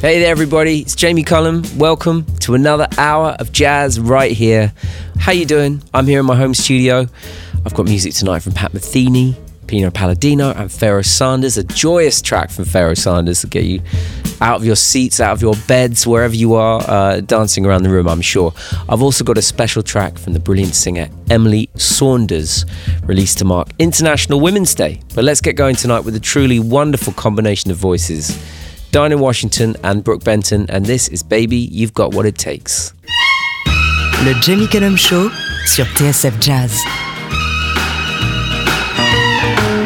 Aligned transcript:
Hey 0.00 0.20
there, 0.20 0.30
everybody. 0.30 0.82
It's 0.82 0.94
Jamie 0.94 1.24
Cullum. 1.24 1.64
Welcome 1.76 2.24
to 2.36 2.54
another 2.54 2.86
hour 2.98 3.34
of 3.40 3.50
jazz 3.50 3.98
right 3.98 4.30
here. 4.30 4.72
How 5.18 5.32
you 5.32 5.44
doing? 5.44 5.82
I'm 5.92 6.06
here 6.06 6.20
in 6.20 6.26
my 6.26 6.36
home 6.36 6.54
studio. 6.54 7.08
I've 7.66 7.74
got 7.74 7.86
music 7.86 8.14
tonight 8.14 8.44
from 8.44 8.52
Pat 8.52 8.70
Metheny, 8.70 9.36
Pino 9.66 9.90
Palladino, 9.90 10.52
and 10.52 10.70
Pharoah 10.70 11.02
Sanders. 11.02 11.58
A 11.58 11.64
joyous 11.64 12.22
track 12.22 12.50
from 12.50 12.64
Pharoah 12.64 12.94
Sanders 12.94 13.40
to 13.40 13.48
get 13.48 13.64
you 13.64 13.82
out 14.40 14.54
of 14.54 14.64
your 14.64 14.76
seats, 14.76 15.18
out 15.18 15.32
of 15.32 15.42
your 15.42 15.54
beds, 15.66 16.06
wherever 16.06 16.34
you 16.34 16.54
are, 16.54 16.80
uh, 16.86 17.20
dancing 17.20 17.66
around 17.66 17.82
the 17.82 17.90
room, 17.90 18.06
I'm 18.06 18.22
sure. 18.22 18.54
I've 18.88 19.02
also 19.02 19.24
got 19.24 19.36
a 19.36 19.42
special 19.42 19.82
track 19.82 20.16
from 20.16 20.32
the 20.32 20.38
brilliant 20.38 20.76
singer 20.76 21.08
Emily 21.28 21.70
Saunders, 21.74 22.64
released 23.02 23.38
to 23.38 23.44
mark 23.44 23.70
International 23.80 24.38
Women's 24.38 24.76
Day. 24.76 25.00
But 25.16 25.24
let's 25.24 25.40
get 25.40 25.56
going 25.56 25.74
tonight 25.74 26.04
with 26.04 26.14
a 26.14 26.20
truly 26.20 26.60
wonderful 26.60 27.14
combination 27.14 27.72
of 27.72 27.78
voices. 27.78 28.40
Dinah 28.90 29.18
Washington 29.18 29.76
and 29.84 30.02
Brook 30.02 30.24
Benton, 30.24 30.64
and 30.70 30.86
this 30.86 31.08
is 31.08 31.22
Baby, 31.22 31.58
You've 31.58 31.92
Got 31.92 32.14
What 32.14 32.24
It 32.24 32.38
Takes. 32.38 32.94
Le 34.24 34.32
Jamie 34.40 34.66
Cullum 34.66 34.96
Show 34.96 35.28
sur 35.66 35.84
TSF 35.84 36.40
Jazz. 36.40 36.72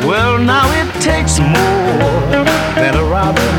Well, 0.06 0.38
now 0.38 0.70
it 0.80 0.88
takes 1.02 1.40
more 1.40 2.44
than 2.76 2.94
a 2.94 3.04
robin 3.04 3.54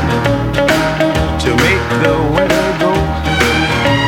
to 1.40 1.50
make 1.60 1.84
the 2.02 2.16
weather 2.32 2.78
go, 2.80 2.92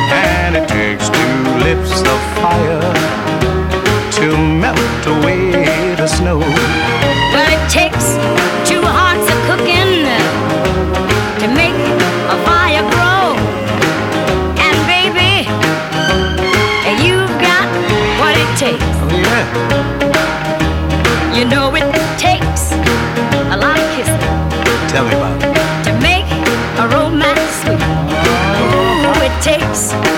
and 0.09 0.57
it 0.57 0.67
takes 0.67 1.07
two 1.07 1.37
lips 1.61 2.01
of 2.01 2.19
fire 2.41 2.81
to 4.13 4.35
melt 4.35 5.05
away 5.05 5.51
the 5.95 6.07
snow. 6.07 6.66
It 29.77 30.16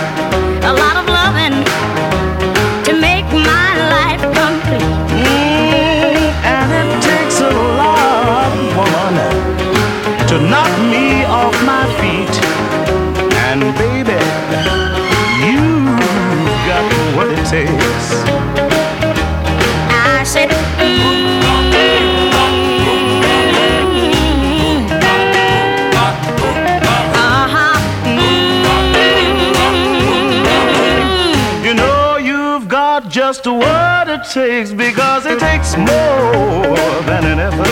just 33.09 33.47
what 33.47 34.07
it 34.07 34.23
takes 34.31 34.71
because 34.71 35.25
it 35.25 35.39
takes 35.39 35.75
more 35.75 36.77
than 37.09 37.25
an 37.25 37.39
effort 37.39 37.65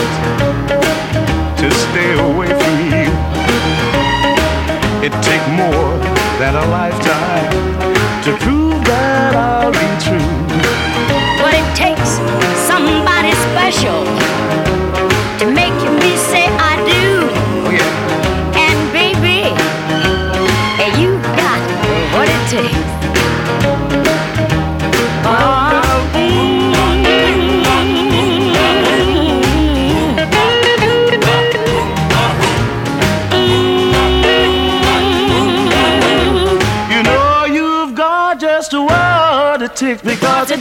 to 1.56 1.70
stay 1.70 2.12
away 2.18 2.48
from 2.48 2.78
you. 2.90 3.08
It 5.06 5.12
takes 5.22 5.48
more 5.48 5.96
than 6.40 6.56
a 6.56 6.66
lifetime 6.70 7.77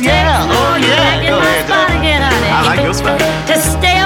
yeah, 0.02 0.46
oh 0.50 0.76
yeah. 0.78 1.30
Go 1.30 1.38
ahead. 1.40 2.22
I 2.52 2.66
like 2.66 2.84
your 2.84 2.94
spot. 2.94 3.20
to 3.20 3.60
stay 3.60 3.97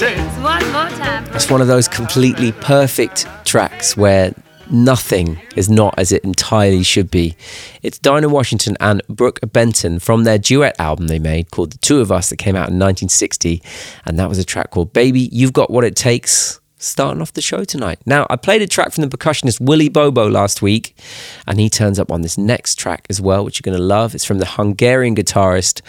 what 0.00 0.10
it 0.10 0.16
takes. 0.16 0.36
one 0.38 0.72
more 0.72 0.88
time. 0.98 1.24
It's 1.34 1.50
one 1.50 1.60
of 1.60 1.66
those 1.66 1.88
completely 1.88 2.52
perfect 2.52 3.26
tracks 3.44 3.96
where 3.96 4.32
nothing 4.70 5.40
is 5.56 5.68
not 5.68 5.94
as 5.98 6.12
it 6.12 6.22
entirely 6.24 6.82
should 6.82 7.10
be. 7.10 7.36
It's 7.82 7.98
Dinah 7.98 8.28
Washington 8.28 8.76
and 8.80 9.02
Brook 9.08 9.40
Benton 9.52 9.98
from 9.98 10.24
their 10.24 10.38
duet 10.38 10.78
album 10.78 11.06
they 11.06 11.18
made 11.18 11.50
called 11.50 11.72
The 11.72 11.78
Two 11.78 12.00
of 12.00 12.12
Us 12.12 12.28
that 12.30 12.36
came 12.36 12.54
out 12.54 12.68
in 12.68 12.78
1960. 12.78 13.62
And 14.04 14.18
that 14.18 14.28
was 14.28 14.38
a 14.38 14.44
track 14.44 14.70
called 14.70 14.92
Baby, 14.92 15.28
You've 15.32 15.52
Got 15.52 15.70
What 15.70 15.84
It 15.84 15.96
Takes. 15.96 16.60
Starting 16.80 17.20
off 17.20 17.32
the 17.32 17.42
show 17.42 17.64
tonight. 17.64 17.98
Now, 18.06 18.24
I 18.30 18.36
played 18.36 18.62
a 18.62 18.66
track 18.68 18.92
from 18.92 19.02
the 19.02 19.16
percussionist 19.16 19.60
Willie 19.60 19.88
Bobo 19.88 20.28
last 20.28 20.62
week, 20.62 20.96
and 21.44 21.58
he 21.58 21.68
turns 21.68 21.98
up 21.98 22.12
on 22.12 22.22
this 22.22 22.38
next 22.38 22.76
track 22.76 23.04
as 23.10 23.20
well, 23.20 23.44
which 23.44 23.58
you're 23.58 23.68
going 23.68 23.76
to 23.76 23.84
love. 23.84 24.14
It's 24.14 24.24
from 24.24 24.38
the 24.38 24.46
Hungarian 24.46 25.16
guitarist 25.16 25.80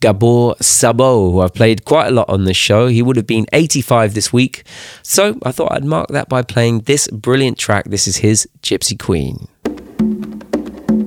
Gabor 0.00 0.54
Szabo, 0.56 1.32
who 1.32 1.40
I've 1.40 1.52
played 1.52 1.84
quite 1.84 2.06
a 2.06 2.10
lot 2.12 2.28
on 2.28 2.44
this 2.44 2.56
show. 2.56 2.86
He 2.86 3.02
would 3.02 3.16
have 3.16 3.26
been 3.26 3.46
85 3.52 4.14
this 4.14 4.32
week. 4.32 4.62
So 5.02 5.36
I 5.42 5.50
thought 5.50 5.72
I'd 5.72 5.84
mark 5.84 6.10
that 6.10 6.28
by 6.28 6.42
playing 6.42 6.80
this 6.80 7.08
brilliant 7.08 7.58
track. 7.58 7.86
This 7.86 8.06
is 8.06 8.18
his 8.18 8.48
Gypsy 8.62 8.96
Queen. 8.96 9.48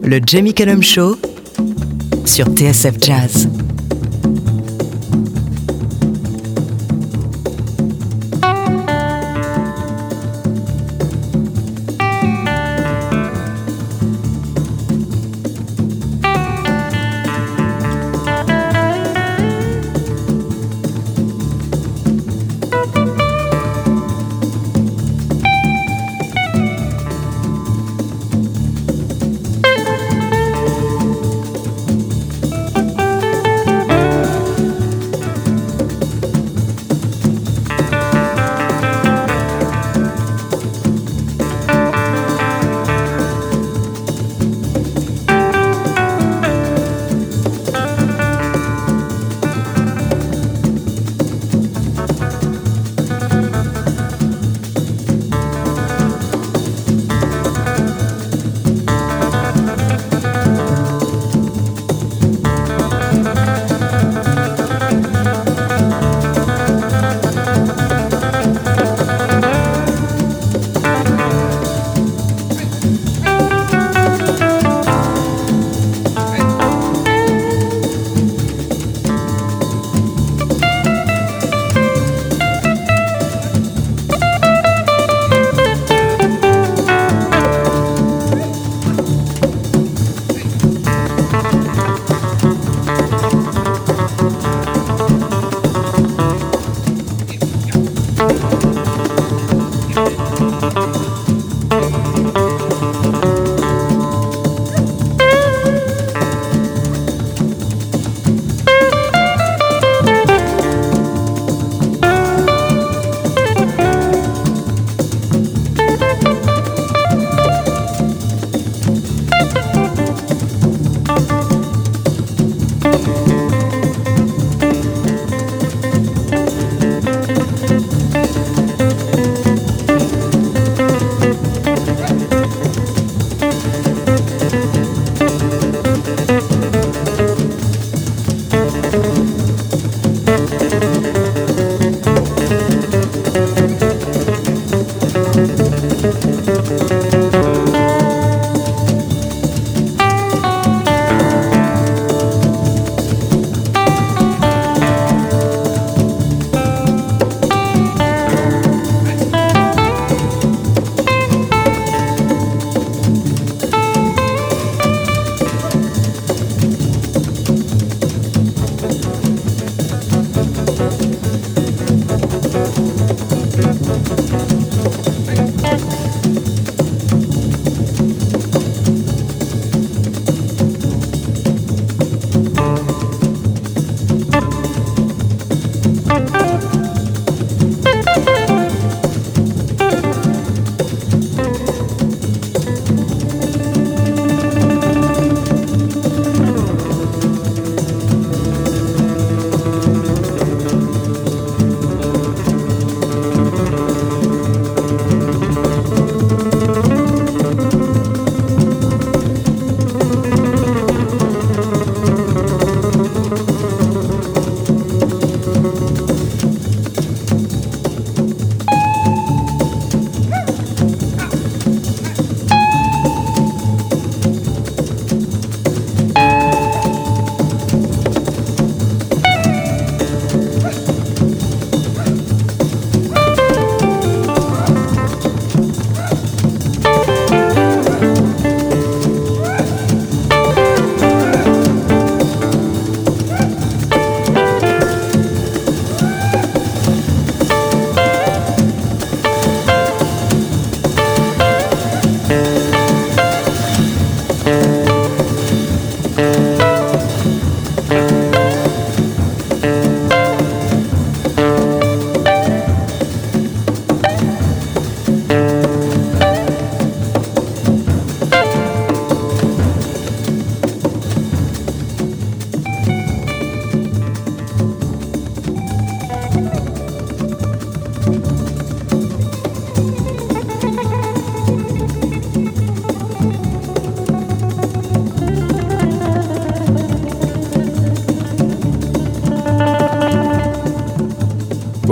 Le 0.01 0.19
Jamie 0.19 0.53
Cullum 0.53 0.81
Show 0.81 1.15
sur 2.25 2.45
TSF 2.45 2.99
Jazz. 2.99 3.68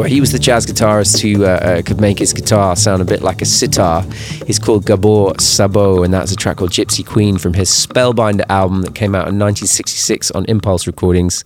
He 0.08 0.20
was 0.20 0.32
the 0.32 0.40
jazz 0.40 0.66
guitarist 0.66 1.20
who 1.22 1.44
uh, 1.44 1.48
uh, 1.48 1.82
could 1.82 2.00
make 2.00 2.20
his 2.20 2.34
guitar 2.34 2.76
sound 2.76 3.02
a 3.02 3.06
bit 3.06 3.22
like 3.22 3.42
a 3.42 3.46
sitar. 3.46 4.04
He's 4.46 4.60
called 4.60 4.86
Gabor 4.86 5.34
Szabo, 5.34 6.04
and 6.04 6.14
that's 6.14 6.32
a 6.32 6.36
track 6.36 6.58
called 6.58 6.72
Gypsy 6.72 7.06
Queen 7.06 7.38
from 7.38 7.54
his 7.54 7.70
Spellbinder 7.70 8.46
album 8.50 8.82
that 8.84 8.96
came 8.96 9.14
out 9.16 9.28
in 9.28 9.38
1966 9.38 10.32
on 10.32 10.46
Impulse 10.46 10.88
Recordings. 10.88 11.44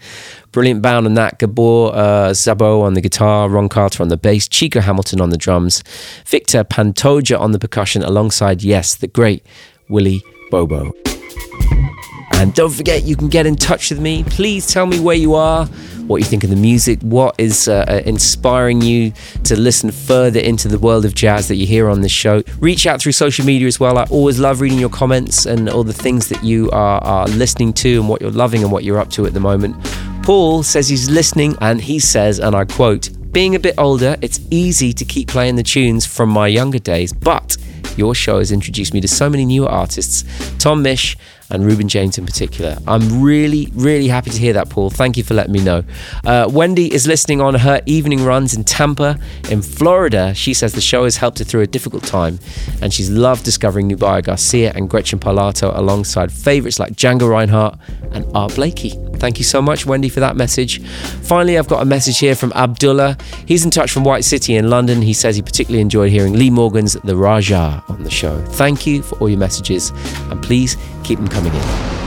Brilliant 0.52 0.82
band 0.82 1.06
on 1.06 1.14
that. 1.16 1.40
Gabor 1.40 1.94
uh, 1.94 2.30
Szabo 2.32 2.82
on 2.84 2.94
the 2.94 3.02
guitar, 3.02 3.50
Ron 3.50 3.70
Carter 3.70 4.04
on 4.04 4.10
the 4.10 4.18
bass, 4.18 4.48
Chico 4.48 4.80
Hamilton 4.80 5.22
on 5.22 5.30
the 5.30 5.38
drums, 5.38 5.84
Victor 6.26 6.64
Pantoja 6.64 7.40
on 7.40 7.52
the 7.52 7.60
percussion, 7.60 8.04
alongside, 8.04 8.62
yes, 8.62 8.96
the 8.96 9.08
great 9.08 9.46
Willie 9.90 10.22
Bobo. 10.50 10.92
And 12.42 12.56
don't 12.56 12.72
forget, 12.72 13.04
you 13.04 13.16
can 13.16 13.28
get 13.28 13.46
in 13.46 13.56
touch 13.56 13.92
with 13.92 14.00
me. 14.00 14.24
Please 14.24 14.66
tell 14.66 14.88
me 14.88 15.00
where 15.00 15.16
you 15.16 15.36
are, 15.36 15.68
what 16.08 16.18
you 16.18 16.26
think 16.26 16.44
of 16.44 16.50
the 16.50 16.56
music, 16.56 17.00
what 17.04 17.36
is 17.38 17.68
uh, 17.68 17.86
uh, 17.88 18.02
inspiring 18.04 18.82
you 18.82 19.14
to 19.44 19.56
listen 19.56 19.92
further 19.92 20.40
into 20.40 20.68
the 20.68 20.80
world 20.80 21.06
of 21.06 21.14
jazz 21.14 21.48
that 21.50 21.58
you 21.58 21.68
hear 21.68 21.88
on 21.88 22.02
this 22.02 22.12
show. 22.12 22.42
Reach 22.58 22.88
out 22.88 23.00
through 23.00 23.12
social 23.12 23.46
media 23.46 23.68
as 23.68 23.80
well. 23.80 24.00
I 24.00 24.06
always 24.06 24.40
love 24.40 24.60
reading 24.60 24.80
your 24.80 24.90
comments 24.90 25.46
and 25.46 25.70
all 25.70 25.84
the 25.84 25.94
things 25.94 26.30
that 26.30 26.44
you 26.44 26.72
are, 26.72 27.00
are 27.04 27.28
listening 27.28 27.74
to 27.74 28.00
and 28.00 28.10
what 28.10 28.22
you're 28.22 28.32
loving 28.32 28.64
and 28.64 28.72
what 28.72 28.84
you're 28.84 28.98
up 28.98 29.12
to 29.12 29.28
at 29.28 29.36
the 29.36 29.40
moment. 29.40 29.76
Paul 30.24 30.64
says 30.64 30.90
he's 30.90 31.12
listening 31.12 31.56
and 31.62 31.80
he 31.80 32.00
says, 32.00 32.40
and 32.40 32.56
I 32.56 32.66
quote, 32.66 33.12
being 33.32 33.54
a 33.54 33.60
bit 33.60 33.76
older, 33.78 34.18
it's 34.24 34.40
easy 34.50 34.94
to 34.94 35.06
keep 35.06 35.28
playing 35.28 35.58
the 35.58 35.64
tunes 35.64 36.08
from 36.08 36.30
my 36.30 36.48
younger 36.48 36.80
days, 36.80 37.14
but 37.14 37.56
your 37.98 38.16
show 38.16 38.40
has 38.40 38.52
introduced 38.52 38.96
me 38.96 39.02
to 39.02 39.08
so 39.08 39.30
many 39.30 39.46
newer 39.46 39.68
artists 39.68 40.24
Tom 40.58 40.84
Misch 40.84 41.16
and 41.52 41.66
Reuben 41.66 41.88
James 41.88 42.18
in 42.18 42.26
particular. 42.26 42.78
I'm 42.88 43.22
really, 43.22 43.70
really 43.74 44.08
happy 44.08 44.30
to 44.30 44.38
hear 44.38 44.54
that, 44.54 44.70
Paul. 44.70 44.90
Thank 44.90 45.18
you 45.18 45.24
for 45.24 45.34
letting 45.34 45.54
me 45.54 45.64
know. 45.64 45.84
Uh, 46.26 46.50
Wendy 46.52 46.94
is 46.94 47.08
listening 47.08 47.42
on 47.42 47.56
her 47.56 47.82
evening 47.86 48.24
runs 48.24 48.54
in 48.54 48.64
Tampa, 48.64 49.20
in 49.50 49.62
Florida. 49.62 50.34
She 50.34 50.54
says 50.54 50.74
the 50.74 50.82
show 50.82 51.04
has 51.04 51.18
helped 51.18 51.40
her 51.40 51.46
through 51.46 51.62
a 51.62 51.68
difficult 51.68 52.04
time 52.04 52.40
and 52.82 52.94
she's 52.94 53.10
loved 53.10 53.44
discovering 53.44 53.88
Nubia 53.88 54.22
Garcia 54.22 54.72
and 54.76 54.90
Gretchen 54.90 55.20
Parlato 55.20 55.76
alongside 55.78 56.32
favourites 56.32 56.80
like 56.80 56.94
Django 56.94 57.30
Reinhardt 57.30 57.78
and 58.12 58.26
Art 58.36 58.56
Blakey. 58.56 58.92
Thank 59.16 59.38
you 59.38 59.46
so 59.46 59.62
much, 59.62 59.86
Wendy, 59.86 60.10
for 60.10 60.20
that 60.20 60.36
message. 60.36 60.84
Finally, 61.22 61.60
I've 61.60 61.68
got 61.68 61.82
a 61.82 61.86
message 61.86 62.18
here 62.18 62.34
from 62.34 62.52
Abdullah. 62.54 63.18
He's 63.46 63.64
in 63.64 63.70
touch 63.70 63.92
from 63.92 64.04
White 64.04 64.24
City 64.24 64.56
in 64.56 64.70
London. 64.70 65.02
He 65.02 65.14
says 65.14 65.36
he 65.36 65.44
particularly 65.44 65.82
enjoyed 65.82 66.12
hearing 66.12 66.34
Lee 66.34 66.50
Morgan's 66.50 66.94
The 67.04 67.16
Rajah 67.16 67.84
on 67.88 68.04
the 68.04 68.10
show. 68.10 68.44
Thank 68.46 68.88
you 68.88 69.04
for 69.04 69.18
all 69.20 69.30
your 69.30 69.38
messages 69.38 69.92
and 70.32 70.42
please 70.42 70.76
keep 71.04 71.20
them 71.20 71.28
coming 71.28 71.54
in. 71.54 72.02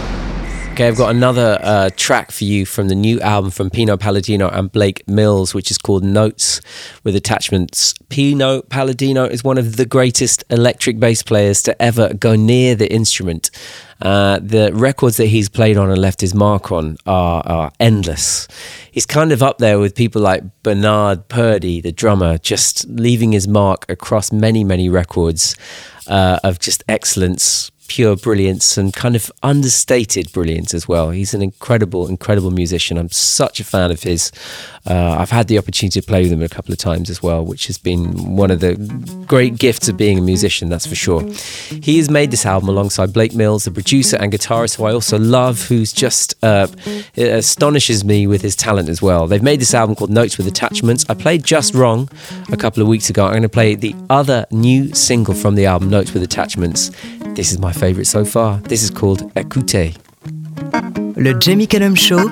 Okay, 0.75 0.89
I've 0.89 0.97
got 0.97 1.15
another 1.15 1.57
uh, 1.63 1.91
track 1.97 2.33
for 2.33 2.43
you 2.43 2.67
from 2.67 2.89
the 2.89 2.97
new 2.97 3.21
album 3.21 3.53
from 3.53 3.71
Pino 3.71 3.97
Palladino 3.97 4.49
and 4.49 4.73
Blake 4.73 5.07
Mills, 5.07 5.55
which 5.55 5.71
is 5.71 5.79
called 5.79 6.03
Notes 6.03 6.61
with 7.05 7.15
Attachments. 7.15 7.95
Pino 8.09 8.61
Palladino 8.61 9.25
is 9.25 9.45
one 9.45 9.57
of 9.57 9.77
the 9.77 9.87
greatest 9.87 10.43
electric 10.51 10.99
bass 10.99 11.23
players 11.23 11.63
to 11.63 11.81
ever 11.81 12.13
go 12.15 12.35
near 12.35 12.75
the 12.75 12.93
instrument. 12.93 13.53
Uh, 14.03 14.41
the 14.43 14.73
records 14.75 15.17
that 15.19 15.27
he's 15.27 15.49
played 15.49 15.77
on 15.77 15.91
and 15.91 16.01
left 16.01 16.21
his 16.21 16.35
mark 16.35 16.73
on 16.73 16.97
are, 17.07 17.41
are 17.47 17.71
endless. 17.79 18.49
He's 18.91 19.07
kind 19.07 19.31
of 19.31 19.45
up 19.45 19.59
there 19.59 19.79
with 19.79 19.95
people 19.95 20.23
like 20.23 20.43
Bernard 20.65 21.29
Purdie, 21.29 21.83
the 21.83 21.93
drummer, 21.93 22.37
just 22.39 22.85
leaving 22.89 23.31
his 23.31 23.47
mark 23.47 23.87
across 23.89 24.33
many, 24.33 24.65
many 24.65 24.89
records 24.89 25.55
uh, 26.09 26.41
of 26.43 26.59
just 26.59 26.83
excellence, 26.89 27.71
pure 27.88 28.17
brilliance 28.17 28.76
and 28.76 28.93
kind 28.93 29.17
of 29.17 29.31
understated 29.43 30.33
brilliance 30.33 30.75
as 30.75 30.88
well. 30.88 31.11
He's 31.11 31.35
an 31.35 31.43
incredible, 31.43 32.09
incredible 32.09 32.50
musician. 32.50 32.99
I'm 32.99 33.11
such 33.11 33.61
a 33.61 33.64
fan 33.64 33.91
of 33.91 34.03
his. 34.03 34.31
Uh, 34.87 35.17
I've 35.19 35.31
had 35.31 35.49
the 35.49 35.57
opportunity 35.59 36.00
to 36.00 36.07
play 36.07 36.23
with 36.23 36.33
him 36.33 36.43
a 36.43 36.49
couple 36.49 36.73
of 36.73 36.79
times 36.79 37.09
as 37.09 37.23
well, 37.23 37.45
which 37.45 37.67
has 37.69 37.79
been 37.79 38.37
one 38.37 38.50
of 38.50 38.61
the 38.61 38.75
great 39.26 39.57
gifts 39.57 39.88
of 39.88 39.97
being 39.97 40.19
a 40.19 40.21
musician, 40.21 40.69
that's 40.69 40.87
for 40.87 40.95
sure. 40.95 41.23
He 41.83 41.97
has 41.99 42.11
made 42.11 42.31
this 42.31 42.45
album 42.45 42.69
alongside 42.69 43.12
Blake 43.12 43.35
Mills, 43.35 43.64
the 43.64 43.71
producer 43.71 44.17
and 44.19 44.31
guitarist 44.31 44.76
who 44.76 44.85
I 44.85 44.93
also 44.93 45.19
love, 45.19 45.62
who's 45.69 45.93
just 45.93 46.35
uh, 46.45 46.67
astonishes 47.17 48.05
me 48.05 48.26
with 48.26 48.43
his 48.43 48.55
talent 48.55 48.88
as 48.91 49.00
well. 49.00 49.26
They've 49.26 49.43
made 49.43 49.61
this 49.61 49.73
album 49.73 49.97
called 49.97 50.11
Notes 50.11 50.37
with 50.37 50.47
Attachments. 50.47 51.07
I 51.09 51.14
played 51.14 51.45
Just 51.45 51.75
Wrong 51.75 52.09
a 52.53 52.57
couple 52.57 52.83
of 52.83 52.88
weeks 52.88 53.09
ago. 53.09 53.25
I'm 53.25 53.33
going 53.33 53.43
to 53.43 53.49
play 53.49 53.75
the 53.75 53.95
other 54.11 54.45
new 54.50 54.95
single 54.95 55.35
from 55.35 55.55
the 55.55 55.64
album, 55.64 55.88
Notes 55.88 56.12
with 56.12 56.23
Attachments. 56.23 56.91
This 57.35 57.53
is 57.53 57.59
my 57.59 57.73
favorite 57.73 58.07
so 58.07 58.25
far. 58.25 58.59
This 58.59 58.83
is 58.83 58.91
called 58.91 59.33
Ekuté. 59.35 59.97
Le 61.17 61.33
Jamie 61.41 61.67
Cullum 61.67 61.95
Show 61.95 62.31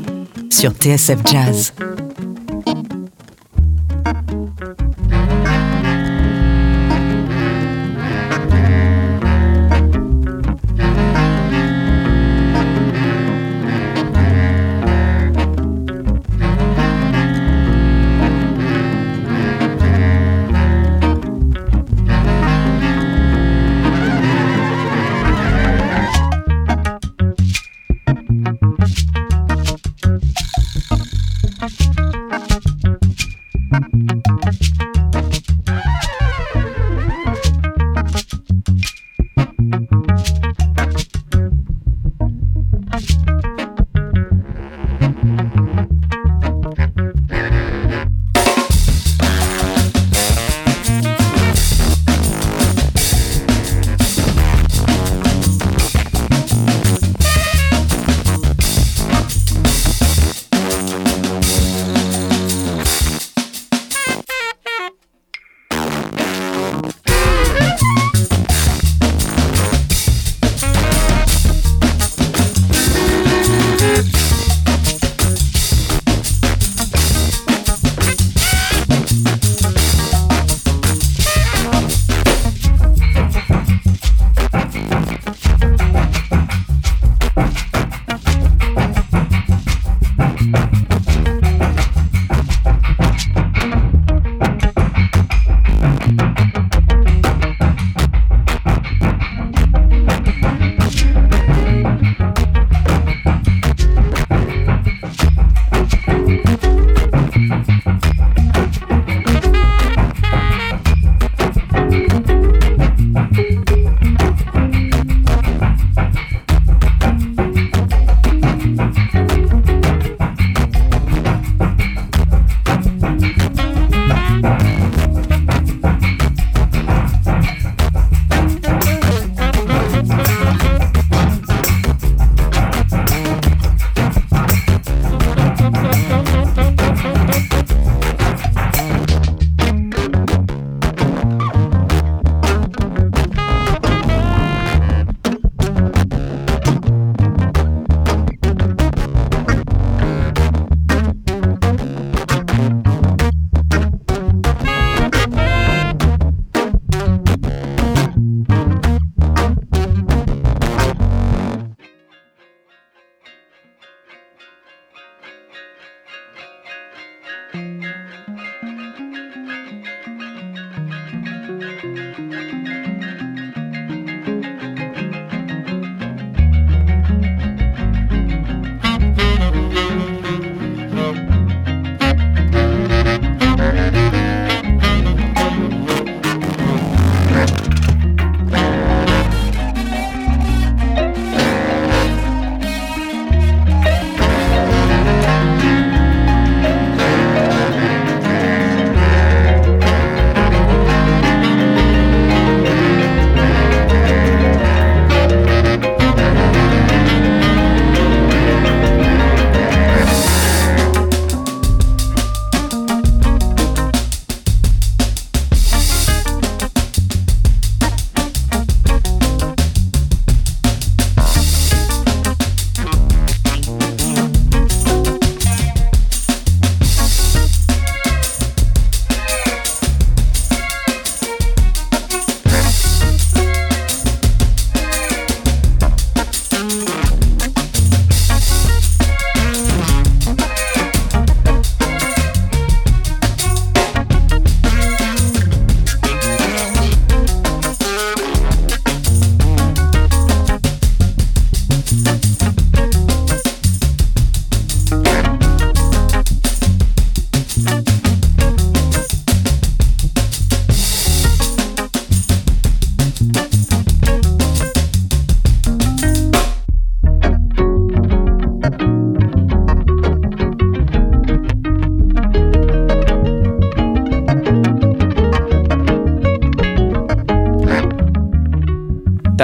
sur 0.50 0.70
TSF 0.72 1.24
Jazz. 1.24 2.11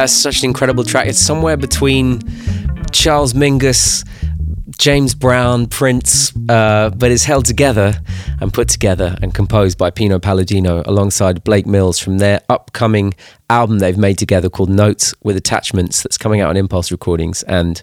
That's 0.08 0.22
such 0.22 0.40
an 0.40 0.46
incredible 0.46 0.84
track. 0.84 1.06
It's 1.06 1.18
somewhere 1.18 1.58
between 1.58 2.22
Charles 2.92 3.34
Mingus, 3.34 4.08
James 4.78 5.14
Brown, 5.14 5.66
Prince, 5.66 6.32
uh, 6.48 6.88
but 6.96 7.10
it's 7.10 7.24
held 7.24 7.44
together 7.44 7.92
and 8.40 8.50
put 8.50 8.70
together 8.70 9.18
and 9.20 9.34
composed 9.34 9.76
by 9.76 9.90
Pino 9.90 10.18
Palladino 10.18 10.82
alongside 10.86 11.44
Blake 11.44 11.66
Mills 11.66 11.98
from 11.98 12.16
their 12.16 12.40
upcoming 12.48 13.12
album 13.50 13.80
they've 13.80 13.98
made 13.98 14.16
together 14.16 14.48
called 14.48 14.70
Notes 14.70 15.14
with 15.24 15.36
Attachments 15.36 16.02
that's 16.02 16.16
coming 16.16 16.40
out 16.40 16.48
on 16.48 16.56
Impulse 16.56 16.90
Recordings. 16.90 17.42
And 17.42 17.82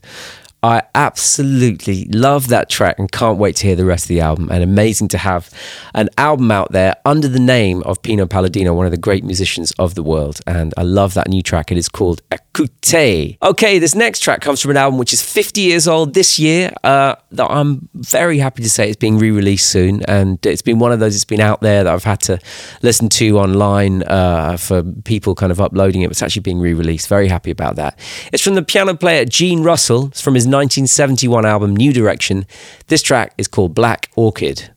I 0.66 0.82
absolutely 0.96 2.06
love 2.06 2.48
that 2.48 2.72
track 2.72 2.98
and 2.98 3.12
can't 3.12 3.38
wait 3.38 3.58
to 3.58 3.68
hear 3.68 3.76
the 3.76 3.86
rest 3.86 4.06
of 4.06 4.08
the 4.08 4.20
album. 4.20 4.50
And 4.52 4.64
amazing 4.64 5.10
to 5.10 5.20
have 5.20 5.52
an 5.94 6.10
album 6.18 6.50
out 6.50 6.72
there 6.72 6.96
under 7.06 7.28
the 7.28 7.40
name 7.40 7.84
of 7.84 8.02
Pino 8.02 8.26
Palladino, 8.26 8.74
one 8.74 8.88
of 8.88 8.92
the 8.92 8.98
great 8.98 9.24
musicians 9.24 9.72
of 9.78 9.94
the 9.94 10.02
world. 10.02 10.42
And 10.48 10.74
I 10.76 10.82
love 10.82 11.14
that 11.14 11.28
new 11.28 11.44
track. 11.44 11.72
It 11.72 11.78
is 11.78 11.88
called 11.88 12.24
Ekuté. 12.32 13.38
Okay, 13.44 13.78
this 13.78 13.94
next 13.94 14.22
track 14.22 14.42
comes 14.42 14.60
from 14.60 14.72
an 14.72 14.78
album 14.78 14.98
which 14.98 15.14
is 15.14 15.22
50 15.22 15.62
years 15.62 15.88
old 15.88 16.16
this 16.16 16.40
year. 16.40 16.72
Uh, 16.84 17.14
that 17.36 17.52
I'm 17.52 17.88
very 17.94 18.40
happy 18.40 18.64
to 18.64 18.70
say 18.70 18.88
it's 18.88 18.98
being 18.98 19.20
re-released 19.20 19.70
soon, 19.70 20.02
and 20.04 20.44
it's 20.46 20.62
been 20.62 20.80
one 20.80 20.92
of 20.92 21.00
those 21.00 21.14
that's 21.14 21.26
been 21.26 21.42
out 21.42 21.62
there 21.62 21.84
that 21.84 21.94
I've 21.94 22.04
had 22.04 22.22
to 22.22 22.40
listen 22.82 23.10
to 23.10 23.38
online 23.38 24.02
uh, 24.04 24.58
for 24.58 24.82
people 25.04 25.36
kind 25.36 25.52
of 25.52 25.62
uploading 25.62 26.02
it. 26.02 26.10
It's 26.10 26.24
actually 26.24 26.42
being 26.42 26.60
re-released. 26.60 27.08
Very 27.08 27.28
happy 27.28 27.52
about 27.52 27.76
that. 27.76 28.00
It's 28.34 28.42
from 28.42 28.56
the 28.56 28.64
piano 28.64 28.96
player 28.96 29.26
Gene 29.26 29.62
Russell. 29.62 30.08
It's 30.08 30.22
from 30.22 30.34
his 30.34 30.48
1971 30.56 31.46
album 31.46 31.76
New 31.76 31.92
Direction. 31.92 32.46
This 32.88 33.02
track 33.02 33.34
is 33.38 33.50
called 33.50 33.76
Black 33.76 34.10
Orchid. 34.16 34.70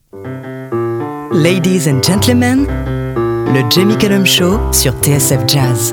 Ladies 1.31 1.87
and 1.87 2.03
gentlemen, 2.03 2.67
le 3.55 3.63
Jamie 3.71 3.97
Cullum 3.97 4.27
Show 4.27 4.59
sur 4.73 4.93
TSF 5.01 5.47
Jazz. 5.47 5.93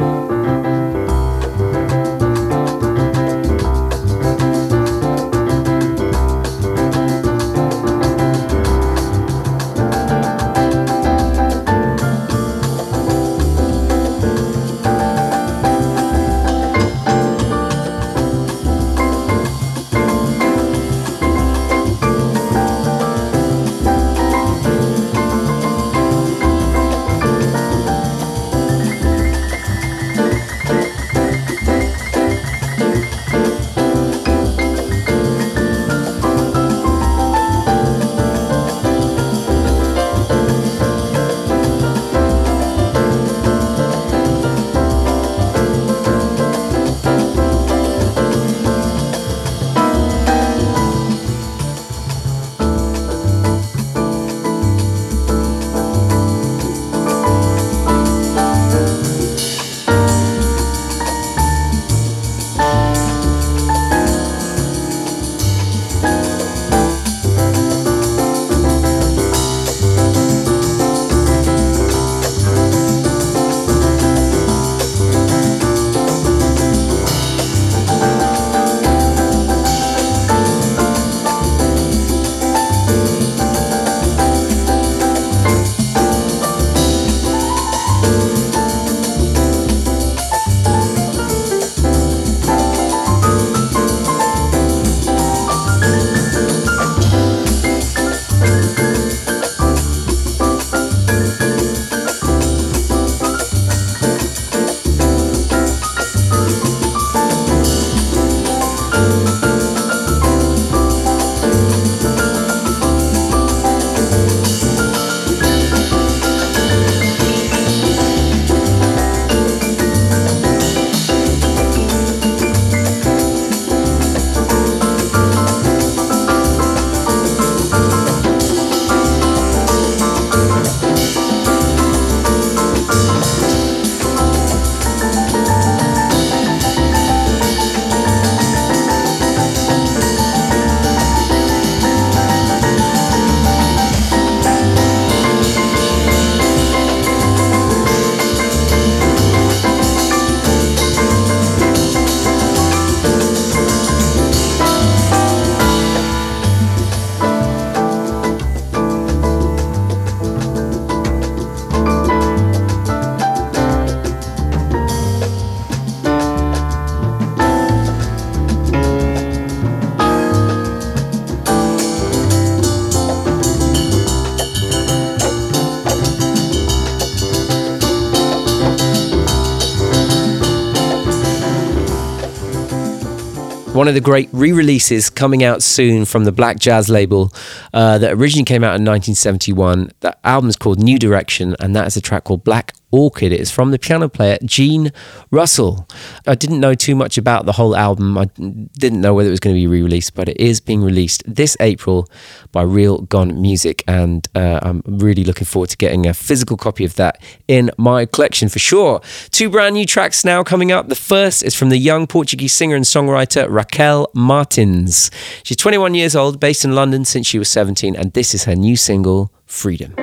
One 183.75 183.90
of 183.90 183.94
the 183.94 184.01
great 184.01 184.29
re-releases 184.31 185.09
coming 185.09 185.44
out 185.44 185.61
soon 185.61 186.05
from 186.05 186.24
the 186.24 186.31
Black 186.31 186.57
Jazz 186.59 186.90
label 186.90 187.33
uh, 187.74 187.98
that 187.98 188.14
originally 188.14 188.46
came 188.46 188.64
out 188.64 188.75
in 188.75 188.85
1971. 188.85 189.92
That 190.00 190.18
album 190.24 190.50
is 190.50 190.55
called 190.55 190.79
New 190.79 190.98
Direction, 190.98 191.55
and 191.59 191.75
that 191.75 191.85
is 191.85 191.98
a 191.98 192.01
track 192.01 192.24
called 192.24 192.46
Black 192.46 192.74
Orchid. 192.96 193.34
It 193.34 193.42
is 193.42 193.51
from 193.51 193.72
the 193.72 193.77
piano 193.77 194.08
player 194.08 194.38
Gene 194.46 194.92
Russell. 195.29 195.86
I 196.25 196.36
didn't 196.36 196.62
know 196.62 196.74
too 196.74 196.96
much 196.96 197.18
about 197.18 197.46
the 197.46 197.51
whole 197.51 197.75
album. 197.75 198.18
I 198.18 198.25
didn't 198.25 199.01
know 199.01 199.14
whether 199.14 199.27
it 199.27 199.31
was 199.31 199.42
going 199.42 199.53
to 199.53 199.60
be 199.60 199.68
re-released, 199.68 200.16
but 200.16 200.29
it 200.29 200.38
is 200.38 200.62
being 200.62 200.81
released 200.81 201.22
this 201.27 201.58
April 201.60 202.08
by 202.53 202.62
Real 202.62 203.00
Gone 203.00 203.42
Music, 203.42 203.84
and 203.86 204.27
uh, 204.34 204.60
I'm 204.62 204.81
really 204.86 205.25
looking 205.25 205.46
forward 205.46 205.70
to 205.72 205.77
getting 205.77 206.05
a 206.08 206.14
physical 206.14 206.55
copy 206.55 206.86
of 206.86 206.96
that 206.96 207.22
in 207.50 207.70
my 207.77 208.05
collection 208.05 208.48
for 208.48 208.60
sure. 208.60 209.01
Two 209.31 209.50
brand 209.50 209.75
new 209.75 209.86
tracks 209.86 210.24
now 210.24 210.44
coming 210.44 210.72
up. 210.72 210.88
The 210.88 210.96
first 210.96 211.44
is 211.44 211.53
from 211.53 211.70
the 211.70 211.77
young 211.77 212.08
Portuguese 212.08 212.53
singer 212.53 212.77
and 212.77 212.86
songwriter 212.86 213.48
Raquel 213.50 214.10
Martins. 214.14 215.12
She's 215.44 215.58
21 215.58 215.96
years 215.96 216.16
old, 216.16 216.40
based 216.40 216.64
in 216.64 216.74
London 216.74 217.03
since 217.03 217.27
she 217.27 217.40
was 217.40 217.50
17, 217.50 217.96
and 217.96 218.14
this 218.14 218.34
is 218.34 218.46
her 218.46 218.55
new 218.55 218.77
single, 218.77 219.31
Freedom. 219.46 219.94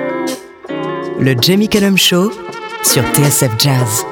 Le 1.18 1.34
Jamie 1.34 1.68
Cullum 1.68 1.96
Show 1.96 2.51
sur 2.82 3.02
TSF 3.12 3.56
Jazz. 3.58 4.04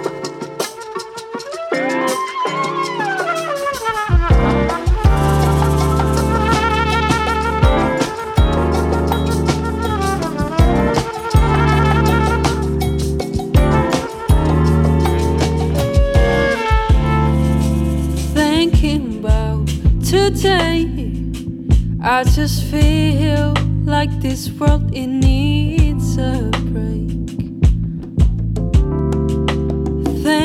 I 22.02 22.24
just 22.24 22.64
feel 22.64 23.54
like 23.84 24.10
this 24.20 24.50
world 24.50 24.94
it 24.94 25.06
needs 25.06 26.18
a 26.18 26.50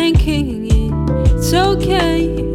Thinking 0.06 0.68
it's 0.70 1.52
okay, 1.52 2.54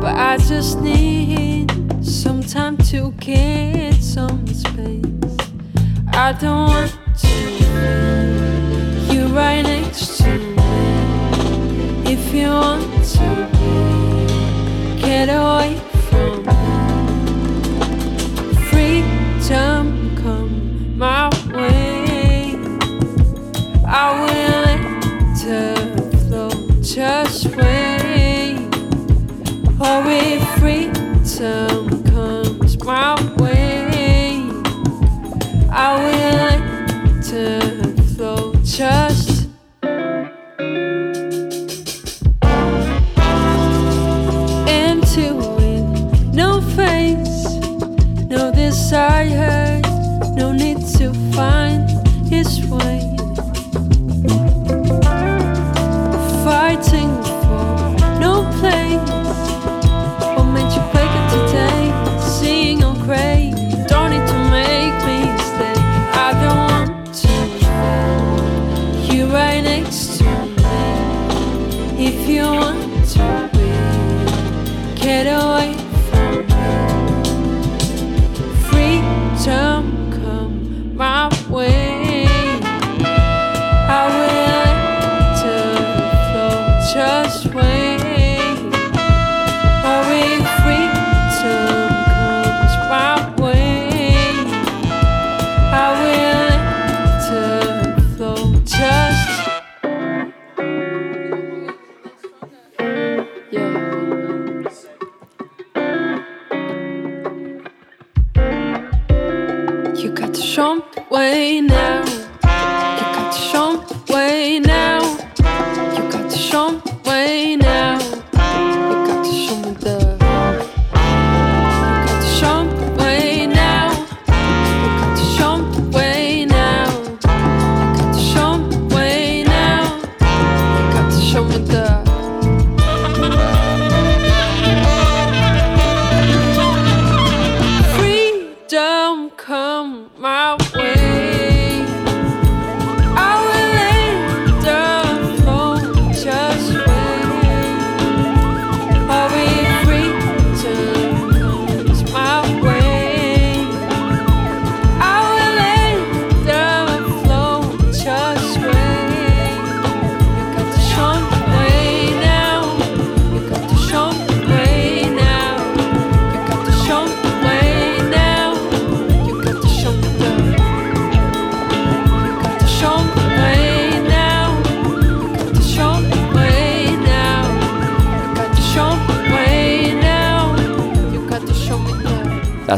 but 0.00 0.14
I 0.16 0.36
just 0.36 0.78
need 0.78 1.72
some 2.00 2.40
time 2.40 2.76
to 2.92 3.10
get 3.18 3.94
some 3.94 4.46
space. 4.46 5.36
I 6.12 6.32
don't 6.38 6.68
want 6.68 6.92
to 7.18 7.26
be 9.08 9.12
you 9.12 9.26
right 9.26 9.62
next 9.62 10.18
to 10.18 10.38
me. 10.38 10.54
If 12.12 12.32
you 12.32 12.46
want 12.46 13.04
to 13.16 13.48
get 15.00 15.28
away 15.30 15.97
if 30.58 30.64
freedom 30.64 31.67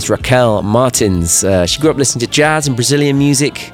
That's 0.01 0.09
Raquel 0.09 0.63
Martins. 0.63 1.45
Uh, 1.45 1.67
she 1.67 1.79
grew 1.79 1.91
up 1.91 1.99
listening 1.99 2.21
to 2.21 2.27
jazz 2.27 2.67
and 2.67 2.75
Brazilian 2.75 3.19
music 3.19 3.71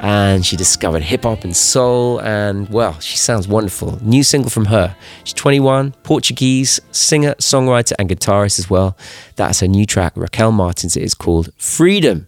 and 0.00 0.44
she 0.44 0.56
discovered 0.56 1.00
hip 1.00 1.22
hop 1.22 1.44
and 1.44 1.56
soul. 1.56 2.20
And 2.22 2.68
well, 2.70 2.98
she 2.98 3.16
sounds 3.16 3.46
wonderful. 3.46 3.96
New 4.02 4.24
single 4.24 4.50
from 4.50 4.64
her. 4.64 4.96
She's 5.22 5.34
21, 5.34 5.92
Portuguese, 6.02 6.80
singer, 6.90 7.36
songwriter, 7.36 7.92
and 8.00 8.10
guitarist 8.10 8.58
as 8.58 8.68
well. 8.68 8.96
That's 9.36 9.60
her 9.60 9.68
new 9.68 9.86
track, 9.86 10.14
Raquel 10.16 10.50
Martins. 10.50 10.96
It 10.96 11.04
is 11.04 11.14
called 11.14 11.50
Freedom. 11.56 12.26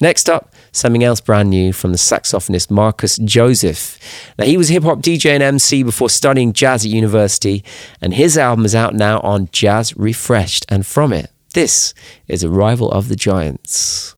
Next 0.00 0.30
up, 0.30 0.54
something 0.70 1.02
else 1.02 1.20
brand 1.20 1.50
new 1.50 1.72
from 1.72 1.90
the 1.90 1.98
saxophonist 1.98 2.70
Marcus 2.70 3.16
Joseph. 3.16 3.98
Now, 4.38 4.44
he 4.44 4.56
was 4.56 4.70
a 4.70 4.74
hip 4.74 4.84
hop 4.84 5.00
DJ 5.00 5.30
and 5.30 5.42
MC 5.42 5.82
before 5.82 6.10
studying 6.10 6.52
jazz 6.52 6.84
at 6.84 6.92
university, 6.92 7.64
and 8.00 8.14
his 8.14 8.38
album 8.38 8.64
is 8.64 8.76
out 8.76 8.94
now 8.94 9.18
on 9.20 9.48
Jazz 9.50 9.96
Refreshed. 9.96 10.64
And 10.68 10.86
from 10.86 11.12
it, 11.12 11.32
this 11.54 11.94
is 12.28 12.44
Arrival 12.44 12.90
of 12.90 13.08
the 13.08 13.16
Giants. 13.16 14.16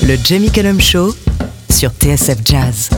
Le 0.00 0.16
Jamie 0.16 0.50
Cullum 0.50 0.80
Show 0.80 1.14
sur 1.68 1.90
TSF 1.90 2.44
Jazz. 2.44 2.90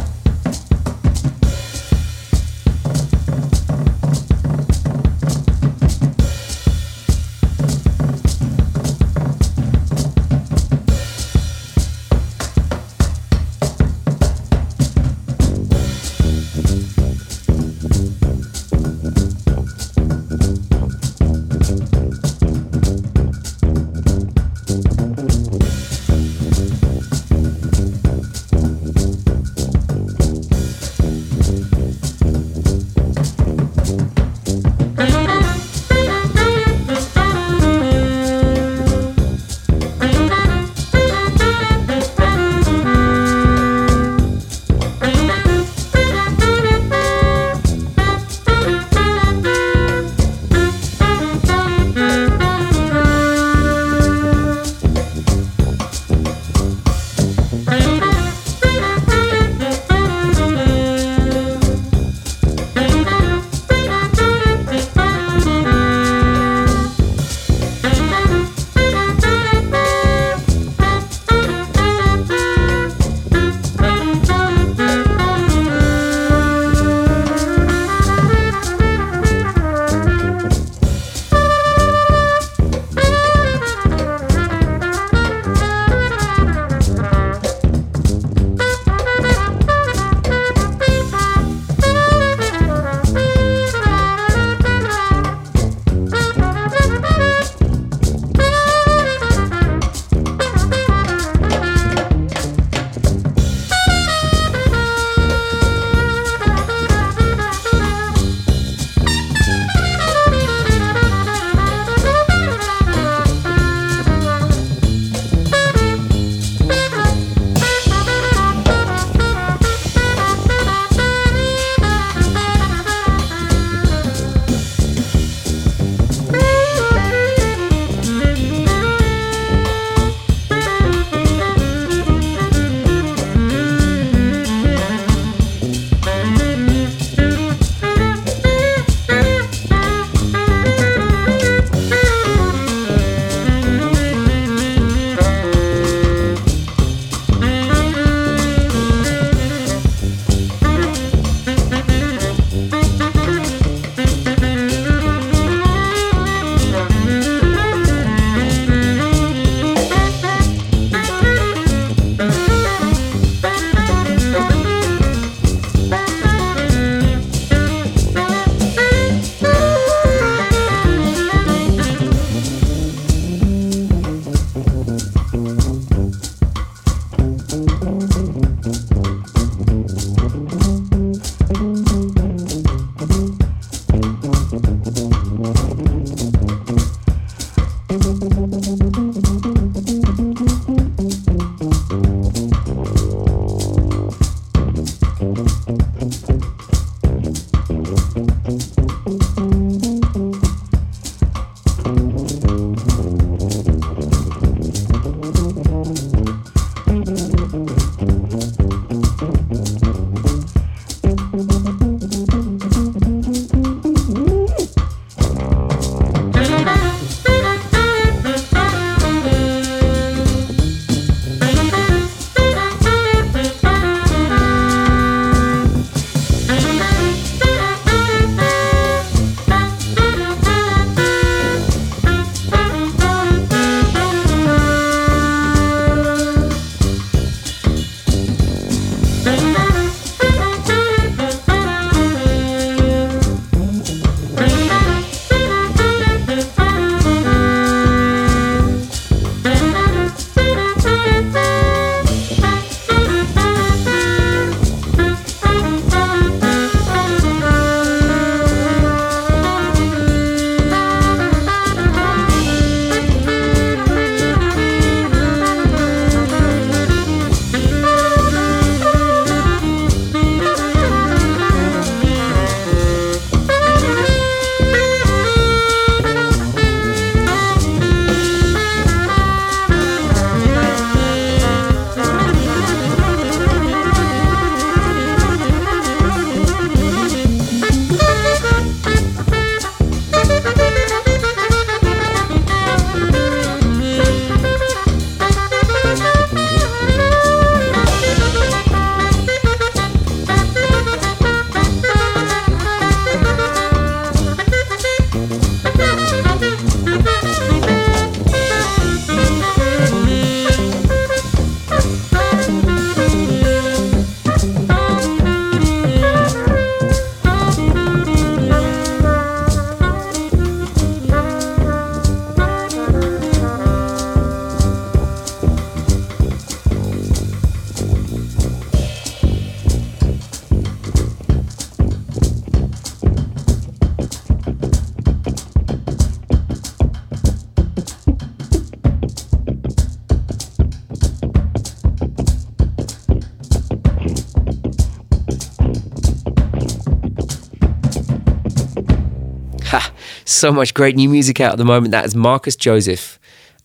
So 350.36 350.52
much 350.52 350.74
great 350.74 350.96
new 350.96 351.08
music 351.08 351.40
out 351.40 351.52
at 351.52 351.58
the 351.58 351.64
moment. 351.64 351.92
That 351.92 352.04
is 352.04 352.14
Marcus 352.14 352.56
Joseph, 352.56 353.18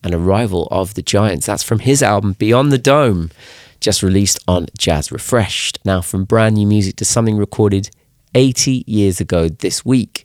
an 0.06 0.14
arrival 0.14 0.70
of 0.72 0.94
the 0.94 1.02
Giants. 1.02 1.46
That's 1.46 1.64
from 1.64 1.80
his 1.80 2.02
album 2.02 2.32
Beyond 2.40 2.72
the 2.72 2.78
Dome, 2.78 3.30
just 3.82 4.02
released 4.02 4.40
on 4.48 4.68
Jazz 4.78 5.12
Refreshed. 5.12 5.80
Now, 5.84 6.00
from 6.00 6.24
brand 6.24 6.56
new 6.56 6.66
music 6.66 6.96
to 6.96 7.04
something 7.04 7.36
recorded 7.36 7.90
80 8.36 8.86
years 8.88 9.20
ago 9.20 9.50
this 9.50 9.84
week. 9.84 10.24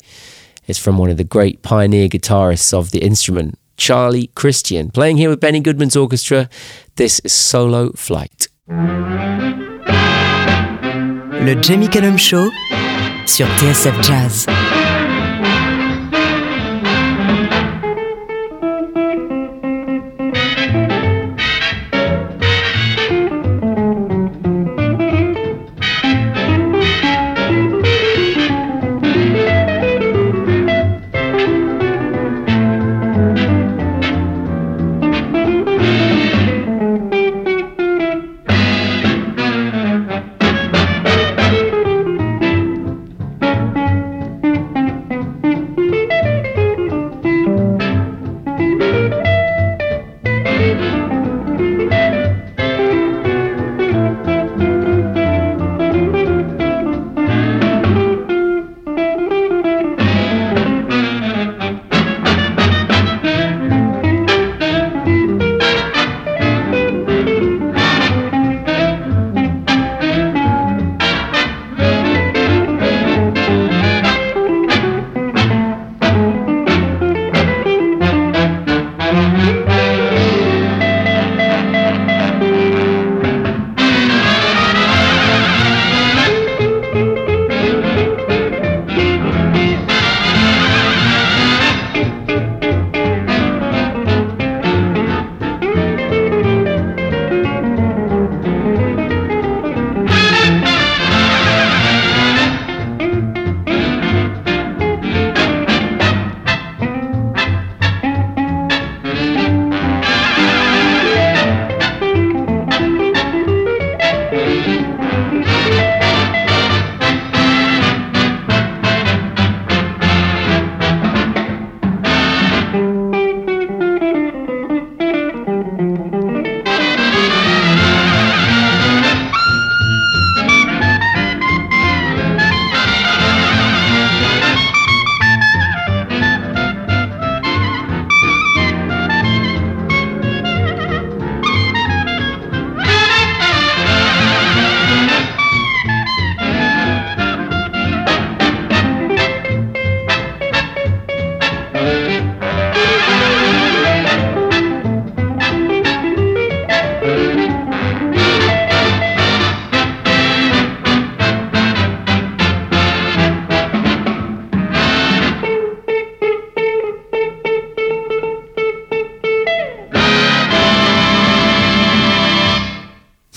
It's 0.69 0.79
from 0.79 0.99
one 0.99 1.11
of 1.11 1.17
the 1.17 1.25
great 1.25 1.63
pioneer 1.63 2.09
guitarists 2.09 2.73
of 2.73 2.93
the 2.93 3.01
instrument, 3.01 3.59
Charlie 3.77 4.31
Christian, 4.37 4.93
playing 4.93 5.17
here 5.17 5.31
with 5.31 5.41
Benny 5.41 5.59
Goodman's 5.59 5.97
orchestra. 5.97 6.49
This 6.95 7.19
is 7.25 7.33
Solo 7.33 7.91
Flight. 7.95 8.47
Le 8.69 8.77
Jamie 11.61 11.89
Cullum 11.89 12.17
Show 12.17 12.49
sur 13.27 13.49
TSF 13.59 14.01
Jazz. 14.01 14.47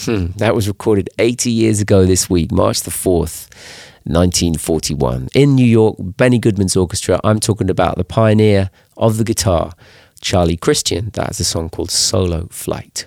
Hmm, 0.10 0.32
that 0.38 0.56
was 0.56 0.68
recorded 0.68 1.08
80 1.20 1.52
years 1.52 1.82
ago 1.82 2.04
this 2.04 2.28
week, 2.32 2.52
March 2.52 2.82
the 2.82 2.90
4th, 2.90 3.48
1941. 4.06 5.30
In 5.36 5.54
New 5.54 5.64
York, 5.64 5.98
Benny 6.00 6.40
Goodman's 6.40 6.76
orchestra. 6.76 7.20
I'm 7.24 7.40
talking 7.40 7.70
about 7.70 7.96
the 7.96 8.04
pioneer 8.04 8.72
of 8.98 9.18
the 9.18 9.24
guitar, 9.24 9.74
Charlie 10.22 10.58
Christian. 10.58 11.12
That's 11.14 11.40
a 11.40 11.44
song 11.44 11.70
called 11.70 11.92
Solo 11.92 12.48
Flight. 12.52 13.06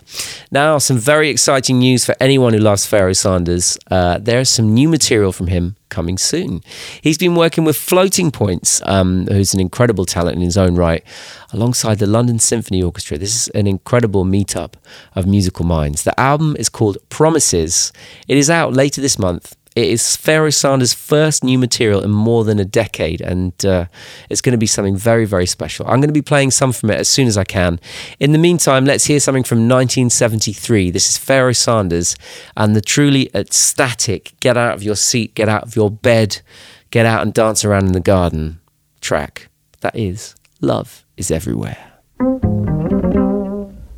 Now, 0.51 0.79
some 0.79 0.98
very 0.98 1.29
exciting 1.29 1.79
news 1.79 2.05
for 2.05 2.14
anyone 2.20 2.53
who 2.53 2.59
loves 2.59 2.87
Pharoah 2.87 3.14
Sanders. 3.14 3.79
Uh, 3.90 4.18
there's 4.18 4.48
some 4.48 4.72
new 4.75 4.88
material 4.88 5.33
from 5.33 5.48
him 5.48 5.77
coming 5.88 6.18
soon. 6.18 6.62
He's 7.03 7.18
been 7.18 7.35
working 7.35 7.64
with 7.64 7.77
Floating 7.77 8.31
Points, 8.31 8.81
um, 8.87 9.27
who's 9.27 9.55
an 9.55 9.61
incredible 9.61 10.07
talent 10.07 10.37
in 10.37 10.42
his 10.42 10.57
own 10.57 10.75
right, 10.75 11.05
alongside 11.53 11.98
the 11.98 12.07
London 12.07 12.38
Symphony 12.38 12.83
Orchestra. 12.83 13.18
This 13.18 13.35
is 13.35 13.48
an 13.48 13.66
incredible 13.66 14.25
meetup 14.25 14.75
of 15.14 15.27
musical 15.27 15.66
minds. 15.66 16.05
The 16.05 16.18
album 16.18 16.57
is 16.59 16.68
called 16.68 16.98
Promises. 17.11 17.92
It 18.27 18.38
is 18.38 18.48
out 18.48 18.72
later 18.72 19.01
this 19.01 19.18
month 19.18 19.55
it 19.75 19.89
is 19.89 20.17
Pharoah 20.17 20.53
Sanders' 20.53 20.92
first 20.92 21.42
new 21.42 21.59
material 21.59 22.03
in 22.03 22.11
more 22.11 22.44
than 22.44 22.59
a 22.59 22.65
decade, 22.65 23.21
and 23.21 23.53
uh, 23.65 23.87
it's 24.29 24.40
going 24.40 24.53
to 24.53 24.59
be 24.59 24.67
something 24.67 24.96
very, 24.96 25.25
very 25.25 25.46
special. 25.46 25.87
I'm 25.87 26.01
going 26.01 26.09
to 26.09 26.13
be 26.13 26.23
playing 26.23 26.51
some 26.51 26.73
from 26.73 26.90
it 26.90 26.99
as 26.99 27.09
soon 27.09 27.27
as 27.27 27.38
I 27.38 27.44
can. 27.44 27.81
In 28.21 28.33
the 28.33 28.38
meantime, 28.38 28.85
let's 28.85 29.07
hear 29.07 29.19
something 29.19 29.44
from 29.44 29.61
1973. 29.61 30.90
This 30.90 31.09
is 31.09 31.17
Pharoah 31.17 31.55
Sanders 31.55 32.17
and 32.57 32.77
the 32.77 32.83
truly 32.83 33.31
ecstatic 33.35 34.35
Get 34.40 34.57
Out 34.57 34.75
of 34.75 34.83
Your 34.83 34.96
Seat, 34.96 35.35
Get 35.35 35.49
Out 35.49 35.63
of 35.63 35.75
Your 35.75 35.90
Bed, 35.90 36.42
Get 36.90 37.07
Out 37.07 37.23
and 37.23 37.33
Dance 37.33 37.65
Around 37.65 37.87
in 37.87 37.92
the 37.92 38.01
Garden 38.01 38.61
track. 39.01 39.49
That 39.81 39.96
is 39.96 40.35
Love 40.61 41.05
is 41.17 41.31
Everywhere. 41.31 41.79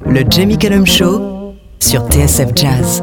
Le 0.06 0.22
Jamie 0.24 0.56
Cullum 0.56 0.84
Show 0.84 1.56
sur 1.80 2.00
TSF 2.08 2.54
Jazz. 2.54 3.02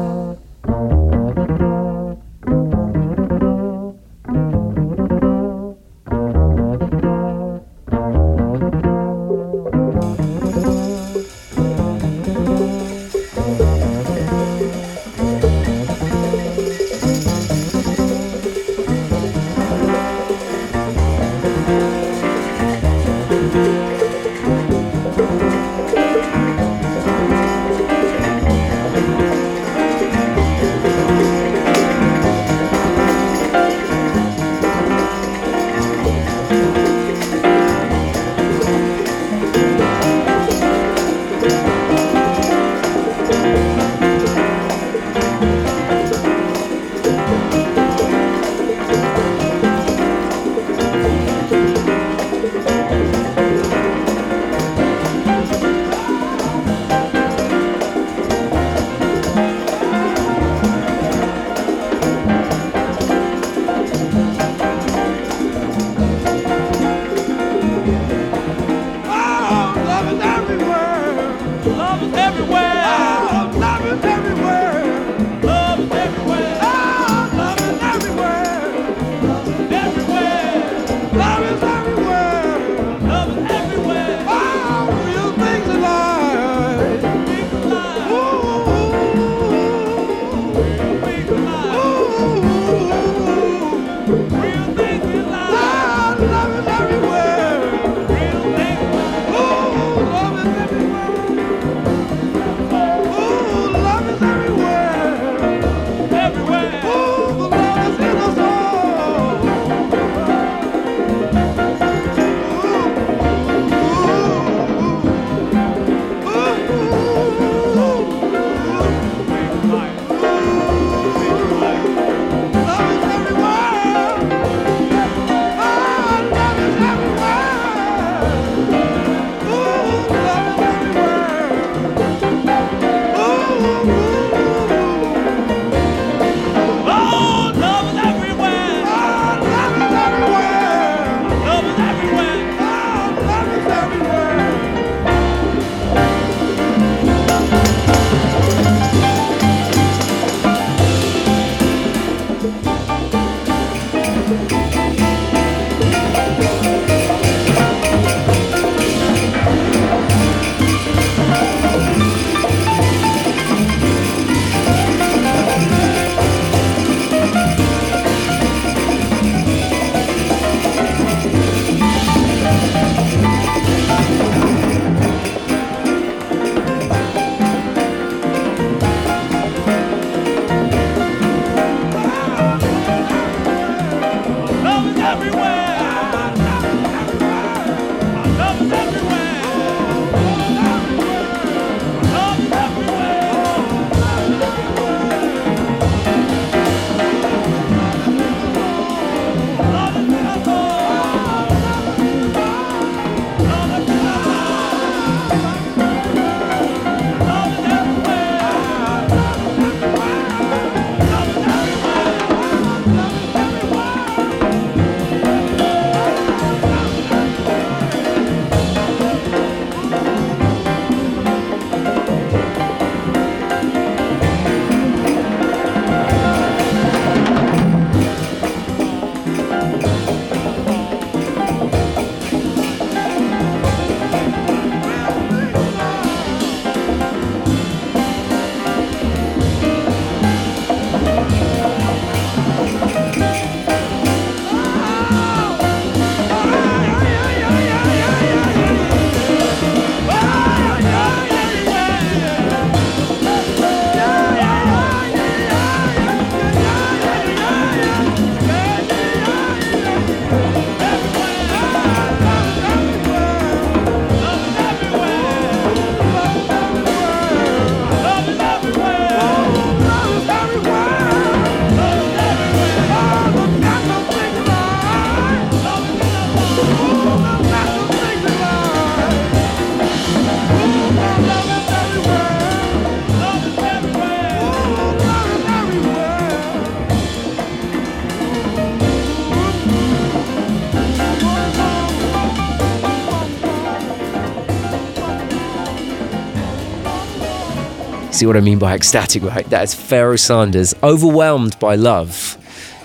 See 298.22 298.26
what 298.26 298.36
I 298.36 298.40
mean 298.40 298.60
by 298.60 298.72
ecstatic, 298.76 299.24
right? 299.24 299.44
That 299.50 299.64
is 299.64 299.74
Pharoah 299.74 300.16
Sanders, 300.16 300.76
Overwhelmed 300.80 301.58
by 301.58 301.74
Love, 301.74 302.38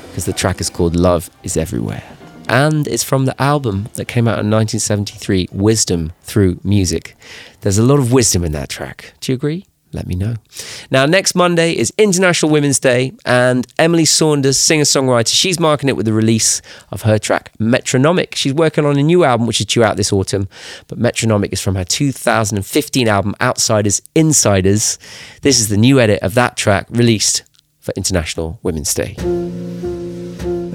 because 0.08 0.26
the 0.26 0.34
track 0.34 0.60
is 0.60 0.68
called 0.68 0.96
Love 0.96 1.30
is 1.44 1.56
Everywhere. 1.56 2.02
And 2.50 2.88
it's 2.88 3.04
from 3.04 3.26
the 3.26 3.40
album 3.40 3.88
that 3.94 4.08
came 4.08 4.28
out 4.28 4.40
in 4.40 4.50
1973, 4.50 5.50
Wisdom 5.52 6.12
Through 6.24 6.60
Music. 6.64 7.16
There's 7.62 7.78
a 7.78 7.84
lot 7.84 8.00
of 8.00 8.12
wisdom 8.12 8.44
in 8.44 8.52
that 8.54 8.70
track. 8.70 9.14
Do 9.20 9.32
you 9.32 9.36
agree? 9.36 9.68
Let 9.94 10.06
me 10.06 10.16
know. 10.16 10.36
Now, 10.92 11.06
next 11.06 11.34
Monday 11.34 11.72
is 11.72 11.94
International 11.98 12.52
Women's 12.52 12.80
Day, 12.80 13.14
and 13.26 13.66
Emily 13.80 14.06
Saunders, 14.06 14.58
singer 14.60 14.84
songwriter, 14.84 15.34
she's 15.34 15.60
marking 15.60 15.88
it 15.88 15.96
with 15.96 16.06
the 16.06 16.14
release 16.14 16.62
of 16.92 17.04
her 17.04 17.18
track 17.18 17.52
Metronomic. 17.58 18.36
She's 18.36 18.54
working 18.54 18.86
on 18.86 18.98
a 18.98 19.04
new 19.04 19.24
album 19.24 19.48
which 19.48 19.62
is 19.62 19.66
due 19.66 19.84
out 19.84 19.96
this 19.96 20.12
autumn, 20.12 20.50
but 20.88 20.98
Metronomic 20.98 21.54
is 21.54 21.62
from 21.62 21.76
her 21.76 21.86
2015 21.86 23.08
album 23.08 23.34
Outsiders 23.40 24.02
Insiders. 24.14 25.00
This 25.42 25.60
is 25.60 25.70
the 25.70 25.78
new 25.78 26.00
edit 26.00 26.22
of 26.22 26.34
that 26.34 26.58
track 26.58 26.88
released 26.90 27.44
for 27.80 27.94
International 27.96 28.60
Women's 28.64 28.94
Day. 28.94 29.16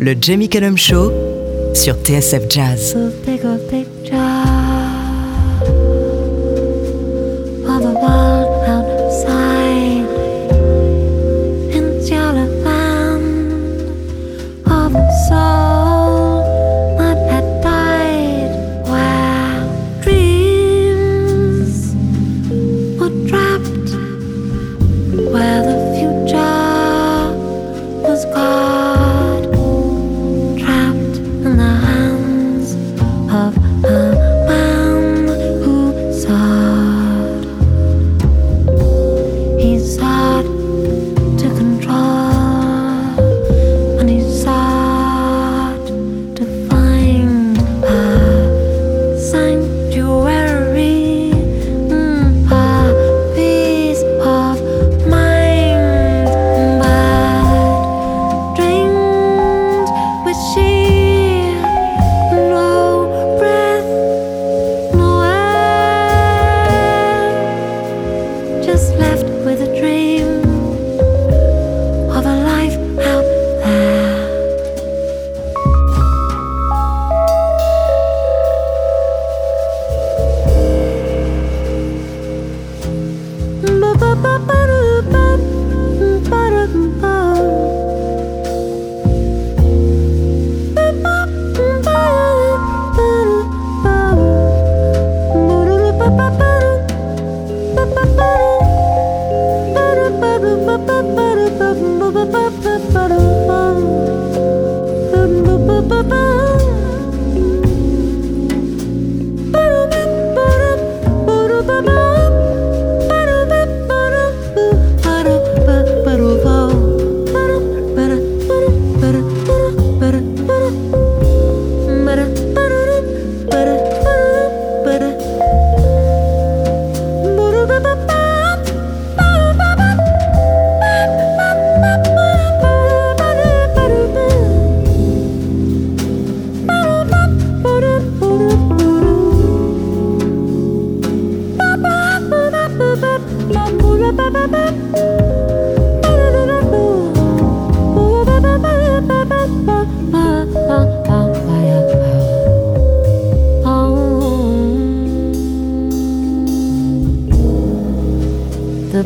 Le 0.03 0.15
Jamie 0.15 0.49
Cullum 0.49 0.77
Show 0.77 1.11
sur 1.75 1.95
TSF 1.95 2.49
Jazz. 2.49 2.95
The 2.95 3.13
bigger 3.25 3.59
picture 3.69 4.17
of 7.69 7.85
a 7.85 8.32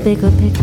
bigger 0.06 0.30
picture 0.38 0.55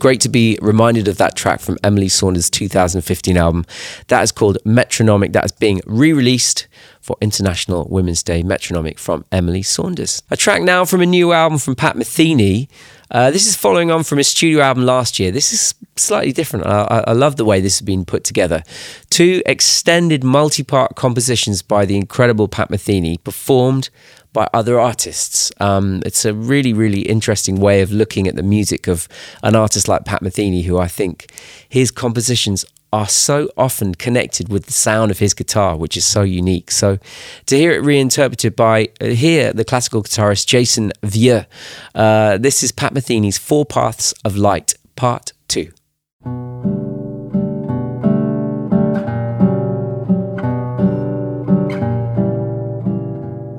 great 0.00 0.20
to 0.22 0.28
be 0.28 0.58
reminded 0.60 1.06
of 1.06 1.18
that 1.18 1.36
track 1.36 1.60
from 1.60 1.78
Emily 1.84 2.08
Saunders' 2.08 2.50
2015 2.50 3.36
album. 3.36 3.64
That 4.08 4.22
is 4.22 4.32
called 4.32 4.58
Metronomic. 4.64 5.32
That 5.32 5.44
is 5.44 5.52
being 5.52 5.80
re 5.86 6.12
released 6.12 6.66
for 7.00 7.16
International 7.20 7.86
Women's 7.88 8.22
Day. 8.22 8.42
Metronomic 8.42 8.98
from 8.98 9.24
Emily 9.30 9.62
Saunders. 9.62 10.22
A 10.30 10.36
track 10.36 10.62
now 10.62 10.84
from 10.84 11.00
a 11.02 11.06
new 11.06 11.32
album 11.32 11.58
from 11.58 11.76
Pat 11.76 11.94
Metheny. 11.94 12.68
Uh, 13.10 13.30
this 13.30 13.46
is 13.46 13.56
following 13.56 13.90
on 13.90 14.02
from 14.02 14.18
his 14.18 14.28
studio 14.28 14.60
album 14.62 14.84
last 14.84 15.18
year. 15.18 15.30
This 15.30 15.52
is 15.52 15.74
slightly 15.96 16.32
different. 16.32 16.66
I, 16.66 17.04
I 17.06 17.12
love 17.12 17.36
the 17.36 17.44
way 17.44 17.60
this 17.60 17.78
has 17.78 17.84
been 17.84 18.04
put 18.04 18.24
together. 18.24 18.62
Two 19.10 19.42
extended 19.46 20.24
multi 20.24 20.62
part 20.62 20.96
compositions 20.96 21.62
by 21.62 21.84
the 21.84 21.96
incredible 21.96 22.48
Pat 22.48 22.70
Metheny 22.70 23.22
performed 23.22 23.90
by 24.32 24.48
other 24.54 24.78
artists. 24.78 25.50
Um, 25.60 26.02
it's 26.06 26.24
a 26.24 26.32
really, 26.32 26.72
really 26.72 27.02
interesting 27.02 27.56
way 27.60 27.82
of 27.82 27.90
looking 27.90 28.28
at 28.28 28.36
the 28.36 28.42
music 28.42 28.86
of 28.86 29.08
an 29.42 29.56
artist 29.56 29.88
like 29.88 30.04
Pat 30.04 30.22
Metheny, 30.22 30.64
who 30.64 30.78
I 30.78 30.88
think 30.88 31.32
his 31.68 31.90
compositions 31.90 32.64
are 32.92 33.08
so 33.08 33.48
often 33.56 33.94
connected 33.94 34.48
with 34.48 34.66
the 34.66 34.72
sound 34.72 35.10
of 35.10 35.20
his 35.20 35.32
guitar, 35.32 35.76
which 35.76 35.96
is 35.96 36.04
so 36.04 36.22
unique. 36.22 36.70
So 36.70 36.98
to 37.46 37.56
hear 37.56 37.72
it 37.72 37.84
reinterpreted 37.84 38.56
by 38.56 38.88
uh, 39.00 39.06
here 39.06 39.52
the 39.52 39.64
classical 39.64 40.02
guitarist 40.02 40.46
Jason 40.46 40.92
Vieux, 41.02 41.44
uh, 41.94 42.38
this 42.38 42.62
is 42.62 42.72
Pat 42.72 42.92
Metheny's 42.92 43.38
Four 43.38 43.64
Paths 43.64 44.12
of 44.24 44.36
Light, 44.36 44.74
Part 44.96 45.32
Two. 45.46 45.72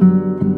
you. 0.00 0.49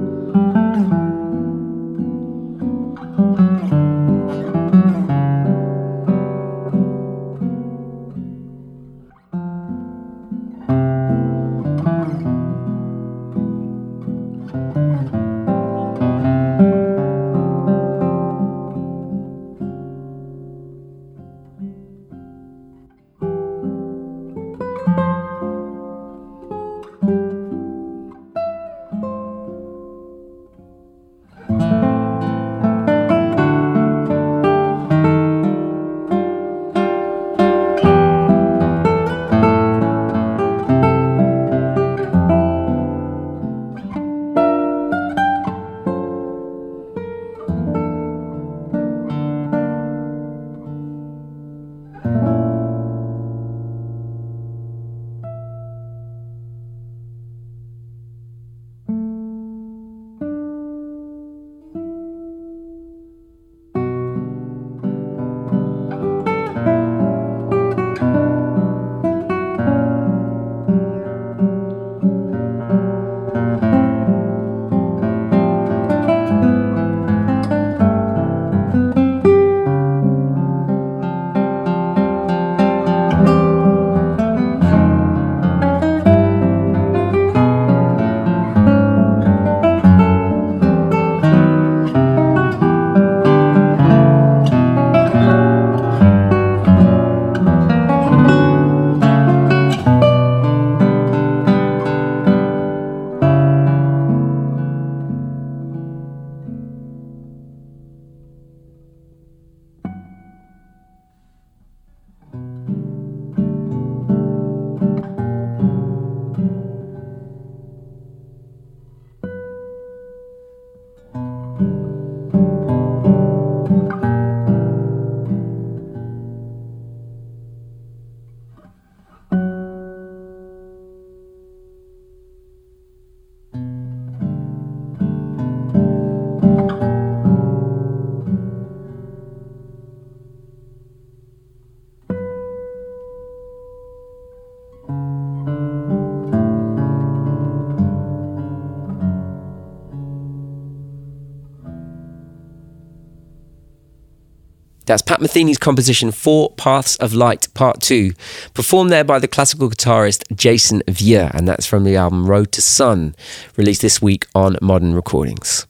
That's 154.86 155.02
Pat 155.02 155.20
Metheny's 155.20 155.58
composition 155.58 156.10
Four 156.10 156.50
Paths 156.52 156.96
of 156.96 157.14
Light 157.14 157.48
Part 157.54 157.80
2, 157.80 158.12
performed 158.54 158.90
there 158.90 159.04
by 159.04 159.18
the 159.18 159.28
classical 159.28 159.70
guitarist 159.70 160.24
Jason 160.36 160.82
Vieux, 160.88 161.28
and 161.32 161.46
that's 161.46 161.66
from 161.66 161.84
the 161.84 161.96
album 161.96 162.26
Road 162.26 162.52
to 162.52 162.62
Sun, 162.62 163.14
released 163.56 163.82
this 163.82 164.02
week 164.02 164.26
on 164.34 164.56
Modern 164.60 164.94
Recordings. 164.94 165.66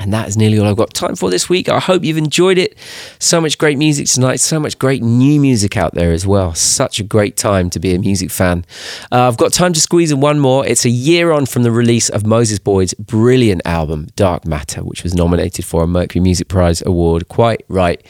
And 0.00 0.12
that 0.12 0.28
is 0.28 0.36
nearly 0.36 0.58
all 0.58 0.66
I've 0.66 0.76
got 0.76 0.94
time 0.94 1.16
for 1.16 1.28
this 1.28 1.48
week. 1.48 1.68
I 1.68 1.80
hope 1.80 2.04
you've 2.04 2.18
enjoyed 2.18 2.56
it. 2.56 2.78
So 3.18 3.40
much 3.40 3.58
great 3.58 3.78
music 3.78 4.06
tonight, 4.06 4.36
so 4.36 4.60
much 4.60 4.78
great 4.78 5.02
new 5.02 5.40
music 5.40 5.76
out 5.76 5.94
there 5.94 6.12
as 6.12 6.24
well. 6.24 6.54
Such 6.54 7.00
a 7.00 7.02
great 7.02 7.36
time 7.36 7.68
to 7.70 7.80
be 7.80 7.94
a 7.94 7.98
music 7.98 8.30
fan. 8.30 8.64
Uh, 9.10 9.26
I've 9.26 9.36
got 9.36 9.52
time 9.52 9.72
to 9.72 9.80
squeeze 9.80 10.12
in 10.12 10.20
one 10.20 10.38
more. 10.38 10.64
It's 10.64 10.84
a 10.84 10.90
year 10.90 11.32
on 11.32 11.46
from 11.46 11.64
the 11.64 11.72
release 11.72 12.08
of 12.08 12.24
Moses 12.24 12.60
Boyd's 12.60 12.94
brilliant 12.94 13.62
album, 13.64 14.06
Dark 14.14 14.46
Matter, 14.46 14.84
which 14.84 15.02
was 15.02 15.14
nominated 15.14 15.64
for 15.64 15.82
a 15.82 15.86
Mercury 15.88 16.22
Music 16.22 16.46
Prize 16.46 16.80
award. 16.86 17.26
Quite 17.26 17.64
right 17.68 18.04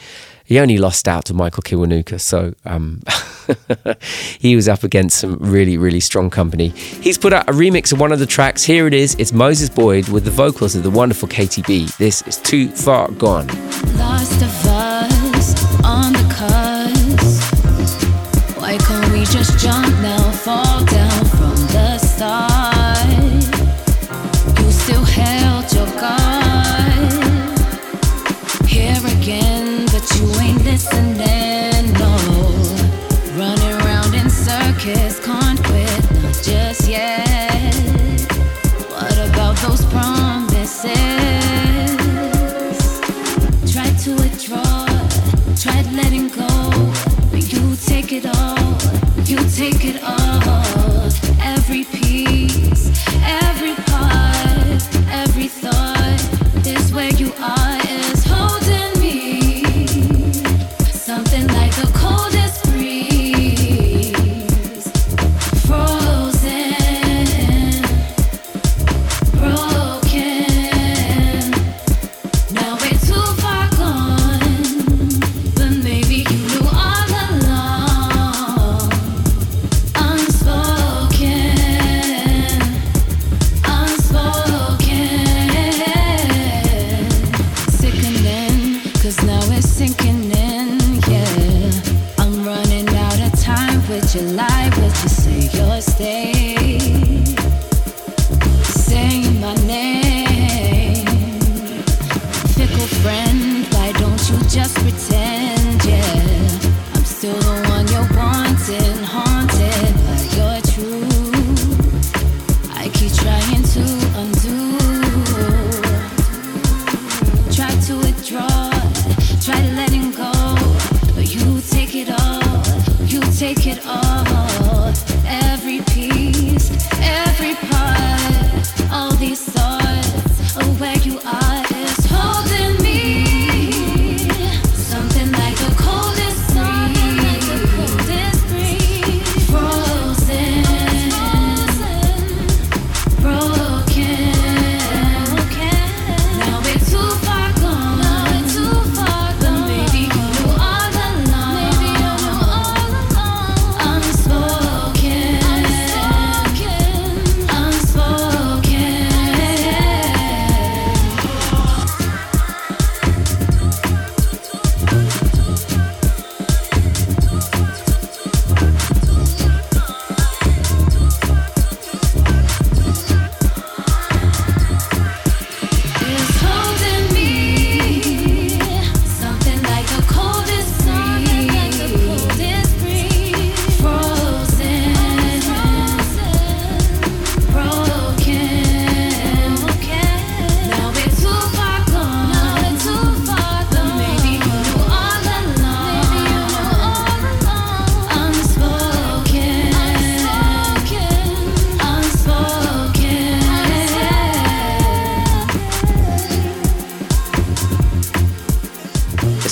he 0.49 0.59
only 0.59 0.79
lost 0.79 1.07
out 1.07 1.25
to 1.25 1.33
Michael 1.35 1.61
Kiwanuka, 1.61 2.19
so 2.19 2.55
um, 2.65 3.03
he 4.39 4.55
was 4.55 4.67
up 4.67 4.83
against 4.83 5.19
some 5.19 5.37
really, 5.39 5.77
really 5.77 5.99
strong 5.99 6.31
company. 6.31 6.69
He's 6.69 7.19
put 7.19 7.33
out 7.33 7.47
a 7.47 7.51
remix 7.51 7.93
of 7.93 7.99
one 7.99 8.11
of 8.11 8.17
the 8.17 8.25
tracks. 8.25 8.63
Here 8.63 8.87
it 8.87 8.95
is. 8.95 9.15
It's 9.19 9.31
Moses 9.31 9.69
Boyd 9.69 10.09
with 10.09 10.25
the 10.25 10.31
vocals 10.31 10.75
of 10.75 10.81
the 10.81 10.89
wonderful 10.89 11.27
Katy 11.27 11.61
B. 11.67 11.87
This 11.99 12.23
is 12.23 12.37
Too 12.37 12.67
Far 12.69 13.11
Gone. 13.11 13.47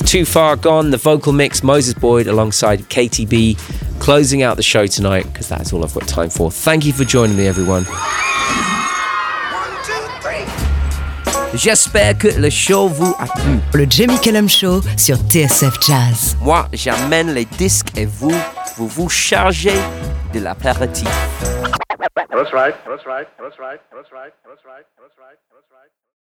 Too 0.08 0.24
Far 0.24 0.55
Gone, 0.55 0.91
the 0.91 0.97
vocal 0.97 1.34
mix, 1.34 1.62
Moses 1.64 1.93
Boyd 1.93 2.28
alongside 2.28 2.88
Katy 2.88 3.26
B, 3.26 3.58
closing 3.99 4.41
out 4.41 4.55
the 4.55 4.64
show 4.64 4.88
tonight 4.88 5.24
because 5.24 5.49
that's 5.49 5.74
all 5.74 5.84
I've 5.84 5.93
got 5.93 6.08
time 6.08 6.30
for. 6.30 6.49
Thank 6.49 6.86
you 6.86 6.93
for 6.93 7.03
joining 7.03 7.36
me, 7.36 7.45
everyone. 7.45 7.86
J'espère 11.55 12.18
que 12.18 12.30
le 12.39 12.49
show 12.49 12.88
vous 12.88 13.14
a 13.20 13.26
plu. 13.26 13.60
Le 13.74 13.86
Jamie 13.89 14.18
Cullum 14.22 14.47
Show 14.47 14.82
sur 14.95 15.18
TSF 15.18 15.78
Jazz. 15.86 16.38
Moi, 16.41 16.70
j'amène 16.72 17.34
les 17.34 17.43
disques 17.43 17.97
et 17.97 18.05
vous, 18.05 18.32
vous 18.78 18.88
vous 18.88 19.10
chargez 19.10 19.76
de 20.34 20.39
l'apéritif. 20.39 21.10
That's 22.16 22.53
right. 22.53 22.76
That's 22.86 23.05
right. 23.05 23.28
That's 23.38 23.60
right. 23.60 23.82
That's 23.91 24.10
right. 24.14 24.32
That's 24.45 24.64
right. 24.64 24.86
That's 24.97 25.18
right. 25.20 25.38
That's 25.51 25.68
right. 25.70 26.07